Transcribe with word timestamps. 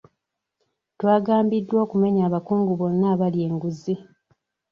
Twagambiddwa 0.99 1.77
okumenya 1.85 2.21
abakungu 2.27 2.71
bonna 2.79 3.05
abalya 3.13 3.43
enguzi. 3.49 3.93